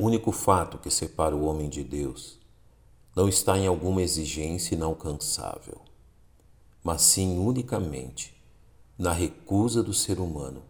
[0.00, 2.38] O único fato que separa o homem de Deus
[3.14, 5.78] não está em alguma exigência inalcançável,
[6.82, 8.34] mas sim unicamente
[8.96, 10.62] na recusa do ser humano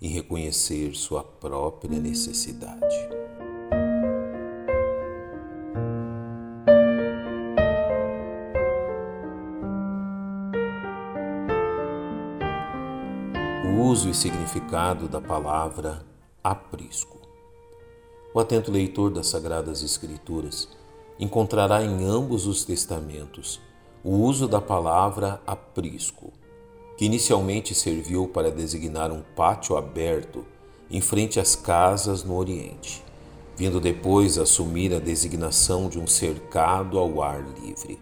[0.00, 2.96] em reconhecer sua própria necessidade.
[13.66, 16.06] O uso e significado da palavra
[16.44, 17.31] aprisco.
[18.34, 20.66] O atento leitor das Sagradas Escrituras
[21.20, 23.60] encontrará em ambos os testamentos
[24.02, 26.32] o uso da palavra aprisco
[26.96, 30.46] que inicialmente serviu para designar um pátio aberto
[30.90, 33.04] em frente às casas no Oriente,
[33.54, 38.00] vindo depois assumir a designação de um cercado ao ar livre.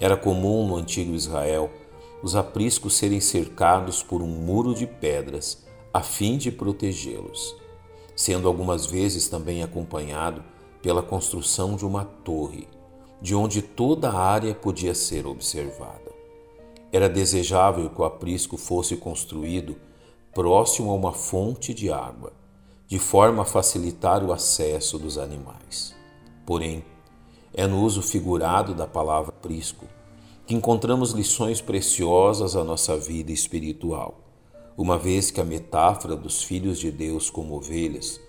[0.00, 1.70] Era comum no antigo Israel
[2.22, 7.56] os apriscos serem cercados por um muro de pedras a fim de protegê-los,
[8.14, 10.42] sendo algumas vezes também acompanhado
[10.82, 12.68] pela construção de uma torre,
[13.20, 16.12] de onde toda a área podia ser observada.
[16.92, 19.76] Era desejável que o aprisco fosse construído
[20.34, 22.32] próximo a uma fonte de água,
[22.86, 25.94] de forma a facilitar o acesso dos animais.
[26.44, 26.84] Porém,
[27.52, 29.86] é no uso figurado da palavra aprisco
[30.46, 34.23] que encontramos lições preciosas à nossa vida espiritual,
[34.76, 38.20] uma vez que a metáfora dos filhos de Deus como ovelhas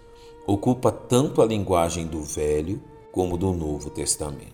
[0.46, 4.54] ocupa tanto a linguagem do Velho como do Novo Testamento.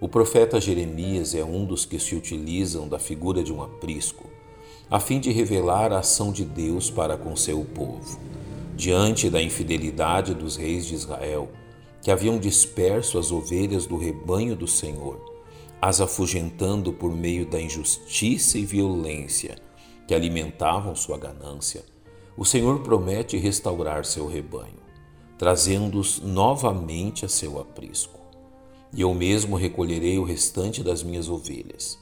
[0.00, 4.30] O profeta Jeremias é um dos que se utilizam da figura de um aprisco,
[4.88, 8.20] a fim de revelar a ação de Deus para com seu povo.
[8.76, 11.50] Diante da infidelidade dos reis de Israel,
[12.00, 15.20] que haviam disperso as ovelhas do rebanho do Senhor,
[15.80, 19.56] as afugentando por meio da injustiça e violência
[20.12, 21.82] que alimentavam sua ganância,
[22.36, 24.82] o Senhor promete restaurar seu rebanho,
[25.38, 28.20] trazendo-os novamente a seu aprisco
[28.94, 31.98] e eu mesmo recolherei o restante das minhas ovelhas,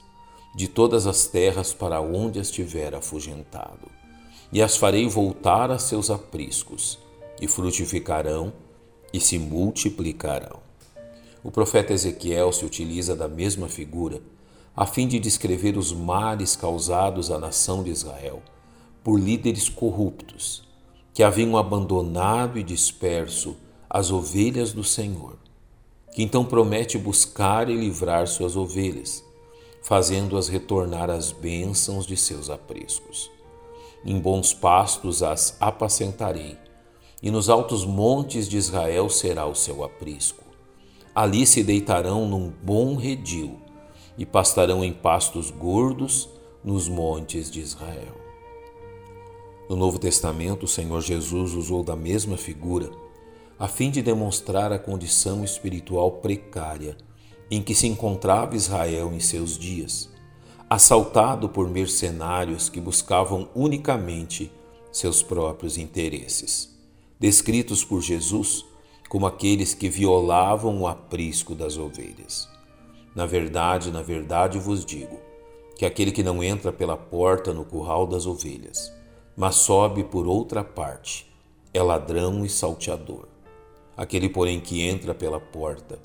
[0.53, 3.87] de todas as terras para onde as tiver afugentado,
[4.51, 6.99] e as farei voltar a seus apriscos,
[7.39, 8.51] e frutificarão
[9.13, 10.59] e se multiplicarão.
[11.41, 14.21] O profeta Ezequiel se utiliza da mesma figura
[14.75, 18.41] a fim de descrever os males causados à nação de Israel
[19.03, 20.63] por líderes corruptos
[21.13, 23.55] que haviam abandonado e disperso
[23.89, 25.41] as ovelhas do Senhor
[26.11, 29.23] que então promete buscar e livrar suas ovelhas,
[29.81, 33.31] fazendo-as retornar às bênçãos de seus apriscos.
[34.03, 36.57] Em bons pastos as apacentarei,
[37.23, 40.43] e nos altos montes de Israel será o seu aprisco.
[41.13, 43.59] Ali se deitarão num bom redil,
[44.21, 46.29] e pastarão em pastos gordos
[46.63, 48.15] nos montes de Israel.
[49.67, 52.91] No Novo Testamento, o Senhor Jesus usou da mesma figura
[53.57, 56.95] a fim de demonstrar a condição espiritual precária
[57.49, 60.07] em que se encontrava Israel em seus dias,
[60.69, 64.51] assaltado por mercenários que buscavam unicamente
[64.91, 66.77] seus próprios interesses,
[67.19, 68.63] descritos por Jesus
[69.09, 72.51] como aqueles que violavam o aprisco das ovelhas.
[73.15, 75.19] Na verdade, na verdade vos digo
[75.77, 78.93] que aquele que não entra pela porta no curral das ovelhas,
[79.35, 81.31] mas sobe por outra parte,
[81.73, 83.27] é ladrão e salteador.
[83.97, 85.99] Aquele, porém, que entra pela porta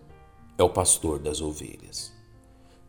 [0.58, 2.12] é o pastor das ovelhas.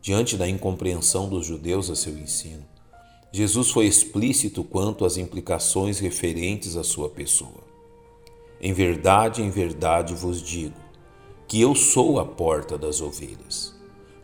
[0.00, 2.64] Diante da incompreensão dos judeus a seu ensino,
[3.30, 7.62] Jesus foi explícito quanto às implicações referentes à sua pessoa.
[8.60, 10.80] Em verdade, em verdade vos digo
[11.46, 13.77] que eu sou a porta das ovelhas.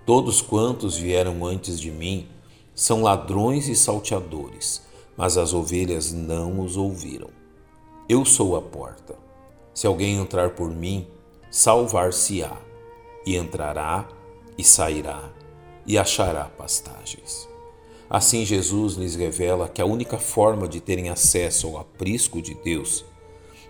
[0.07, 2.29] Todos quantos vieram antes de mim
[2.75, 4.83] são ladrões e salteadores,
[5.17, 7.31] mas as ovelhas não os ouviram.
[8.07, 9.17] Eu sou a porta.
[9.73, 11.07] Se alguém entrar por mim,
[11.51, 12.61] salvar-se-á,
[13.25, 14.07] e entrará
[14.59, 15.33] e sairá,
[15.87, 17.49] e achará pastagens.
[18.09, 23.07] Assim, Jesus lhes revela que a única forma de terem acesso ao aprisco de Deus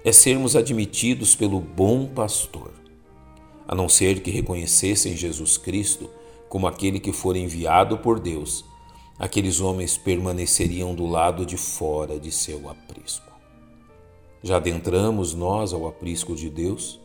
[0.04, 2.72] é sermos admitidos pelo bom pastor,
[3.68, 6.10] a não ser que reconhecessem Jesus Cristo
[6.54, 8.64] como aquele que for enviado por Deus,
[9.18, 13.32] aqueles homens permaneceriam do lado de fora de seu aprisco.
[14.40, 17.00] Já adentramos nós ao aprisco de Deus?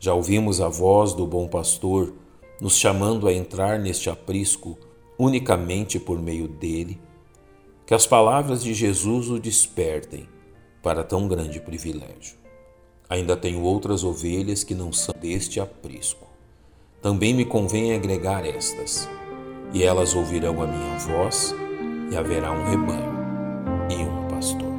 [0.00, 2.14] Já ouvimos a voz do bom pastor
[2.60, 4.76] nos chamando a entrar neste aprisco
[5.16, 7.00] unicamente por meio dele?
[7.86, 10.28] Que as palavras de Jesus o despertem
[10.82, 12.36] para tão grande privilégio.
[13.08, 16.31] Ainda tenho outras ovelhas que não são deste aprisco
[17.02, 19.10] também me convém agregar estas,
[19.72, 21.52] e elas ouvirão a minha voz,
[22.12, 23.12] e haverá um rebanho
[23.90, 24.71] e um pastor.